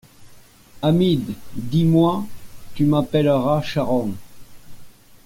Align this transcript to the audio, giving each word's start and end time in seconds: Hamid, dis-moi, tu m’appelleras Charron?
Hamid, 0.81 1.29
dis-moi, 1.53 2.25
tu 2.73 2.85
m’appelleras 2.85 3.61
Charron? 3.61 4.13